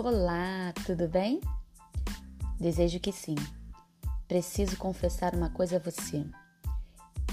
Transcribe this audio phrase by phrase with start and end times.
[0.00, 1.40] Olá, tudo bem?
[2.60, 3.34] Desejo que sim.
[4.28, 6.24] Preciso confessar uma coisa a você.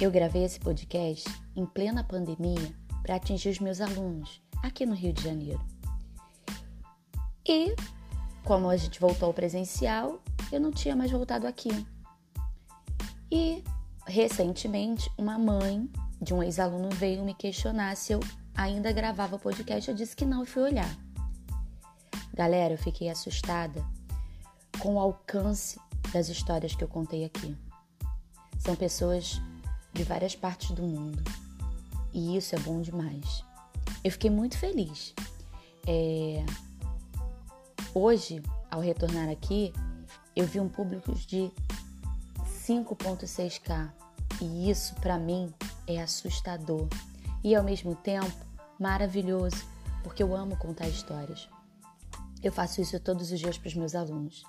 [0.02, 2.73] Eu gravei esse podcast em plena pandemia
[3.04, 5.64] para atingir os meus alunos aqui no Rio de Janeiro.
[7.47, 7.75] E,
[8.43, 10.20] como a gente voltou ao presencial,
[10.52, 11.70] eu não tinha mais voltado aqui.
[13.32, 13.63] E,
[14.07, 15.88] recentemente, uma mãe
[16.19, 18.19] de um ex-aluno veio me questionar se eu
[18.55, 19.88] ainda gravava o podcast.
[19.88, 21.04] Eu disse que não e fui olhar.
[22.36, 23.82] Galera, eu fiquei assustada
[24.80, 25.80] com o alcance
[26.12, 27.56] das histórias que eu contei aqui.
[28.60, 29.42] São pessoas
[29.94, 31.24] de várias partes do mundo
[32.14, 33.42] e isso é bom demais.
[34.03, 35.14] Eu fiquei muito feliz.
[35.88, 36.45] É...
[37.94, 39.72] Hoje, ao retornar aqui,
[40.36, 41.50] eu vi um público de
[42.67, 43.94] 5.6k
[44.42, 45.53] e isso para mim
[45.88, 46.89] é assustador
[47.42, 48.45] e ao mesmo tempo
[48.77, 49.66] maravilhoso,
[50.03, 51.55] porque eu amo contar histórias.
[52.45, 54.43] Eu faço isso todos os dias para os meus alunos.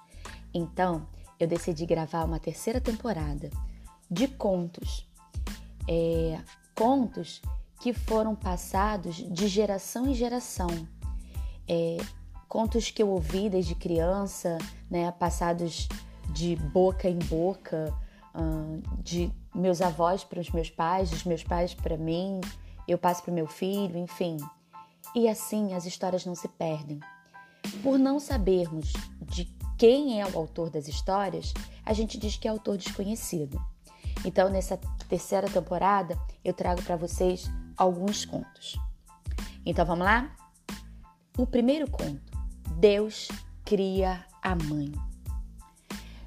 [0.52, 1.08] Então,
[1.40, 3.48] eu decidi gravar uma terceira temporada
[4.10, 5.08] de contos.
[5.88, 6.38] É,
[6.74, 7.40] contos
[7.80, 10.68] que foram passados de geração em geração.
[11.66, 11.96] É,
[12.46, 14.58] contos que eu ouvi desde criança,
[14.90, 15.88] né, passados
[16.34, 17.94] de boca em boca,
[19.02, 22.42] de meus avós para os meus pais, dos meus pais para mim,
[22.86, 24.36] eu passo para o meu filho, enfim.
[25.14, 27.00] E assim as histórias não se perdem.
[27.86, 29.44] Por não sabermos de
[29.78, 33.64] quem é o autor das histórias, a gente diz que é autor desconhecido.
[34.24, 34.76] Então, nessa
[35.08, 38.76] terceira temporada, eu trago para vocês alguns contos.
[39.64, 40.36] Então, vamos lá?
[41.38, 42.36] O primeiro conto:
[42.76, 43.28] Deus
[43.64, 44.90] cria a mãe.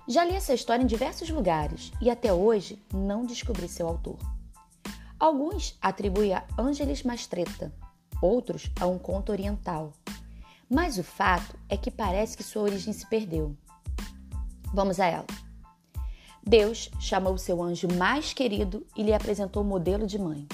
[0.07, 4.17] Já li essa história em diversos lugares e até hoje não descobri seu autor.
[5.19, 7.73] Alguns atribuem a Ângeles Mastretta,
[8.21, 9.91] outros a um conto oriental,
[10.69, 13.55] mas o fato é que parece que sua origem se perdeu.
[14.73, 15.25] Vamos a ela.
[16.45, 20.47] Deus chamou seu anjo mais querido e lhe apresentou o modelo de mãe.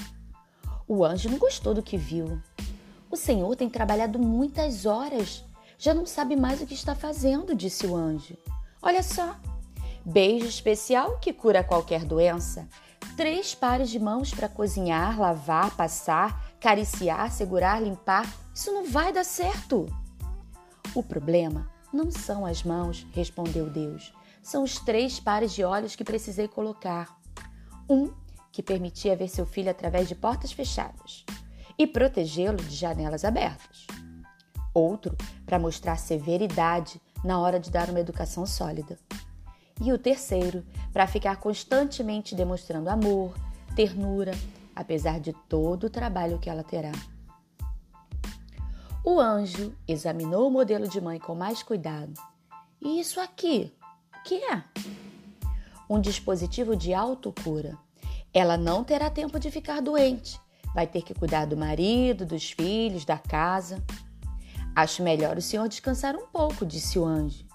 [0.88, 2.40] O anjo não gostou do que viu.
[3.10, 5.44] O Senhor tem trabalhado muitas horas,
[5.78, 8.36] já não sabe mais o que está fazendo, disse o anjo.
[8.80, 9.36] Olha só,
[10.04, 12.68] beijo especial que cura qualquer doença,
[13.16, 18.26] três pares de mãos para cozinhar, lavar, passar, cariciar, segurar, limpar.
[18.54, 19.86] Isso não vai dar certo.
[20.96, 24.14] O problema não são as mãos, respondeu Deus.
[24.42, 27.20] São os três pares de olhos que precisei colocar.
[27.86, 28.10] Um
[28.50, 31.26] que permitia ver seu filho através de portas fechadas
[31.78, 33.86] e protegê-lo de janelas abertas.
[34.72, 35.14] Outro
[35.44, 38.98] para mostrar severidade na hora de dar uma educação sólida.
[39.82, 40.64] E o terceiro
[40.94, 43.34] para ficar constantemente demonstrando amor,
[43.74, 44.32] ternura,
[44.74, 46.92] apesar de todo o trabalho que ela terá.
[49.08, 52.12] O anjo examinou o modelo de mãe com mais cuidado.
[52.82, 53.72] E isso aqui,
[54.12, 54.64] o que é?
[55.88, 57.78] Um dispositivo de autocura.
[58.34, 60.40] Ela não terá tempo de ficar doente.
[60.74, 63.80] Vai ter que cuidar do marido, dos filhos, da casa.
[64.74, 67.46] Acho melhor o senhor descansar um pouco, disse o anjo.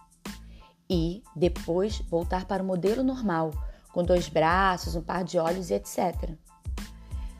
[0.89, 3.51] E depois voltar para o modelo normal,
[3.91, 6.29] com dois braços, um par de olhos e etc.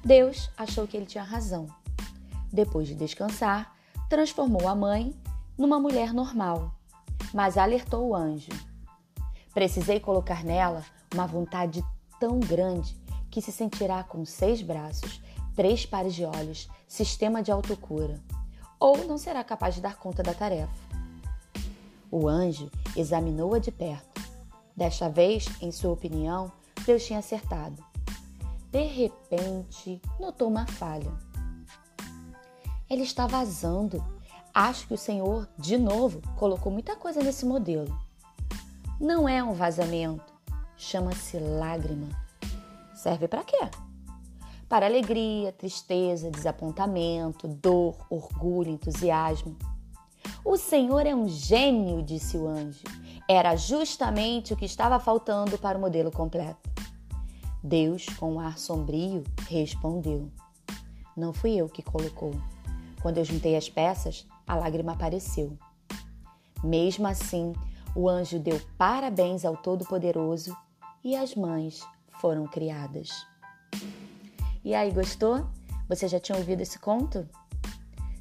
[0.04, 1.66] Deus achou que ele tinha razão.
[2.52, 3.80] Depois de descansar,
[4.12, 5.16] transformou a mãe
[5.58, 6.76] numa mulher normal,
[7.34, 8.52] mas alertou o anjo.
[9.54, 10.84] Precisei colocar nela
[11.14, 11.82] uma vontade
[12.20, 12.94] tão grande
[13.30, 15.22] que se sentirá com seis braços,
[15.56, 18.20] três pares de olhos, sistema de autocura,
[18.78, 20.76] ou não será capaz de dar conta da tarefa.
[22.12, 24.22] O anjo examinou-a de perto.
[24.76, 26.52] Desta vez, em sua opinião,
[26.86, 27.82] Deus tinha acertado.
[28.74, 31.31] De repente, notou uma falha.
[32.92, 34.04] Ele está vazando.
[34.54, 37.98] Acho que o Senhor, de novo, colocou muita coisa nesse modelo.
[39.00, 40.34] Não é um vazamento,
[40.76, 42.10] chama-se lágrima.
[42.94, 43.58] Serve para quê?
[44.68, 49.56] Para alegria, tristeza, desapontamento, dor, orgulho, entusiasmo.
[50.44, 52.84] O Senhor é um gênio, disse o anjo.
[53.26, 56.70] Era justamente o que estava faltando para o modelo completo.
[57.64, 60.30] Deus, com um ar sombrio, respondeu:
[61.16, 62.34] Não fui eu que colocou.
[63.02, 65.58] Quando eu juntei as peças, a lágrima apareceu.
[66.64, 67.54] Mesmo assim,
[67.96, 70.56] o anjo deu parabéns ao Todo-Poderoso
[71.04, 71.82] e as mães
[72.20, 73.10] foram criadas.
[74.64, 75.48] E aí, gostou?
[75.90, 77.28] Você já tinha ouvido esse conto?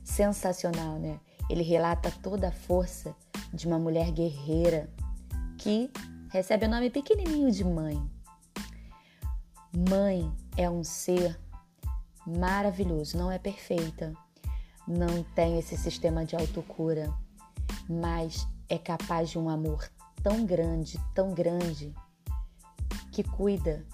[0.02, 1.20] Sensacional, né?
[1.48, 3.14] Ele relata toda a força
[3.52, 4.88] de uma mulher guerreira
[5.58, 5.90] que
[6.30, 8.00] recebe o nome pequenininho de mãe.
[9.88, 11.38] Mãe é um ser
[12.26, 14.14] maravilhoso, não é perfeita,
[14.90, 17.14] não tem esse sistema de autocura,
[17.88, 19.88] mas é capaz de um amor
[20.20, 21.94] tão grande, tão grande,
[23.12, 23.86] que cuida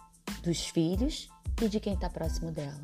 [0.42, 1.28] dos filhos
[1.60, 2.80] e de quem está próximo dela.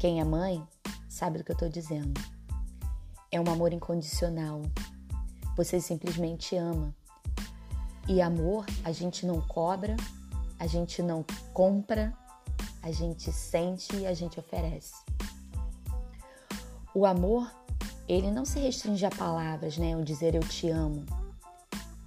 [0.00, 0.66] Quem é mãe
[1.08, 2.18] sabe do que eu estou dizendo.
[3.30, 4.62] É um amor incondicional.
[5.56, 6.94] Você simplesmente ama.
[8.08, 9.96] E amor a gente não cobra,
[10.58, 12.12] a gente não compra,
[12.82, 14.94] a gente sente e a gente oferece.
[16.94, 17.50] O amor,
[18.06, 19.96] ele não se restringe a palavras, né?
[19.96, 21.06] O dizer eu te amo.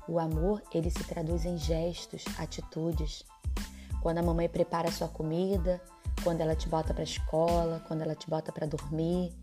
[0.08, 3.24] O amor, ele se traduz em gestos, atitudes.
[4.04, 5.82] Quando a mamãe prepara a sua comida,
[6.24, 9.34] quando ela te bota para a escola, quando ela te bota para dormir,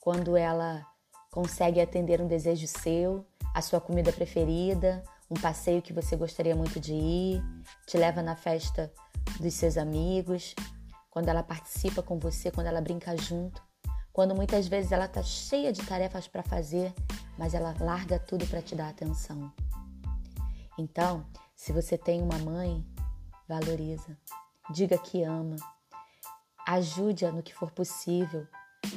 [0.00, 0.84] quando ela
[1.30, 6.80] consegue atender um desejo seu, a sua comida preferida, um passeio que você gostaria muito
[6.80, 7.42] de ir,
[7.86, 8.92] te leva na festa
[9.38, 10.56] dos seus amigos,
[11.08, 13.62] quando ela participa com você, quando ela brinca junto,
[14.12, 16.92] quando muitas vezes ela tá cheia de tarefas para fazer,
[17.38, 19.52] mas ela larga tudo para te dar atenção.
[20.78, 21.24] Então,
[21.54, 22.84] se você tem uma mãe,
[23.48, 24.16] valoriza,
[24.70, 25.56] diga que ama,
[26.66, 28.46] ajude-a no que for possível.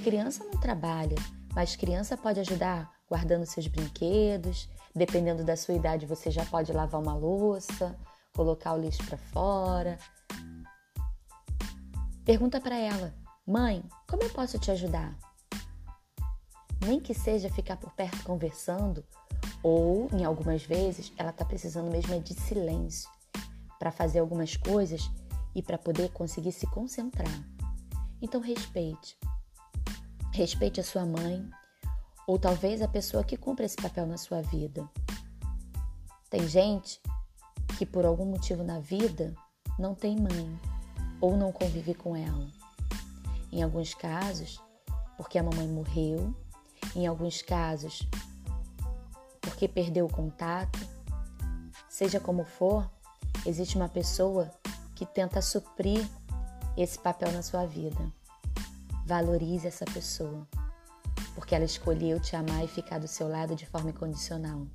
[0.04, 1.15] Criança não trabalha,
[1.54, 4.69] mas criança pode ajudar guardando seus brinquedos.
[4.95, 7.95] Dependendo da sua idade, você já pode lavar uma louça,
[8.33, 9.98] colocar o lixo para fora.
[12.24, 13.13] Pergunta para ela:
[13.45, 15.18] "Mãe, como eu posso te ajudar?"
[16.86, 19.04] Nem que seja ficar por perto conversando,
[19.63, 23.10] ou em algumas vezes ela está precisando mesmo é de silêncio
[23.80, 25.10] para fazer algumas coisas
[25.56, 27.44] e para poder conseguir se concentrar.
[28.22, 29.18] Então respeite.
[30.31, 31.50] Respeite a sua mãe
[32.28, 34.89] ou talvez a pessoa que cumpre esse papel na sua vida.
[36.30, 37.01] Tem gente
[37.78, 39.34] que por algum motivo na vida
[39.78, 40.60] não tem mãe
[41.22, 42.62] ou não convive com ela.
[43.53, 44.59] Em alguns casos,
[45.15, 46.35] porque a mamãe morreu,
[46.95, 48.01] em alguns casos,
[49.39, 50.79] porque perdeu o contato.
[51.88, 52.89] Seja como for,
[53.45, 54.51] existe uma pessoa
[54.95, 56.03] que tenta suprir
[56.75, 58.11] esse papel na sua vida.
[59.05, 60.47] Valorize essa pessoa,
[61.35, 64.65] porque ela escolheu te amar e ficar do seu lado de forma incondicional.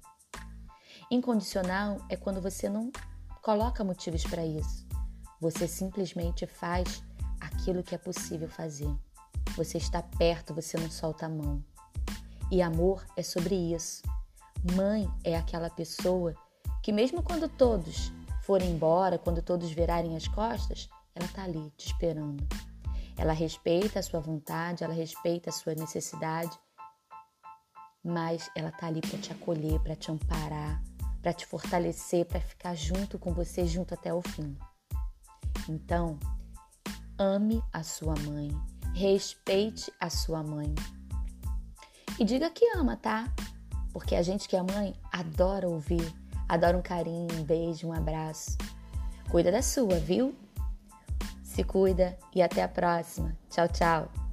[1.11, 2.93] Incondicional é quando você não
[3.43, 4.87] coloca motivos para isso.
[5.41, 7.03] Você simplesmente faz
[7.49, 8.91] aquilo que é possível fazer.
[9.57, 11.65] Você está perto, você não solta a mão.
[12.51, 14.03] E amor é sobre isso.
[14.75, 16.35] Mãe é aquela pessoa
[16.83, 18.13] que, mesmo quando todos
[18.43, 22.47] forem embora, quando todos virarem as costas, ela está ali te esperando.
[23.17, 26.57] Ela respeita a sua vontade, ela respeita a sua necessidade,
[28.03, 30.83] mas ela está ali para te acolher, para te amparar,
[31.21, 34.57] para te fortalecer, para ficar junto com você, junto até o fim.
[35.69, 36.19] Então,
[37.19, 38.51] ame a sua mãe,
[38.95, 40.75] respeite a sua mãe.
[42.19, 43.33] E diga que ama, tá?
[43.93, 46.15] Porque a gente que é mãe adora ouvir,
[46.49, 48.57] adora um carinho, um beijo, um abraço.
[49.31, 50.35] Cuida da sua, viu?
[51.43, 53.37] Se cuida e até a próxima.
[53.51, 54.28] Tchau, tchau.